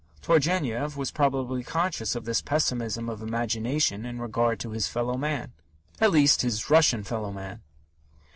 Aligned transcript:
Turgenev 0.23 0.97
was 0.97 1.11
probably 1.11 1.63
conscious 1.63 2.15
of 2.15 2.25
this 2.25 2.41
pessimism 2.41 3.07
of 3.07 3.21
imagination 3.21 4.03
in 4.03 4.19
regard 4.19 4.59
to 4.61 4.71
his 4.71 4.87
fellow 4.87 5.15
man 5.15 5.51
at 5.99 6.09
least, 6.09 6.41
his 6.41 6.71
Russian 6.71 7.03
fellow 7.03 7.31
man. 7.31 7.61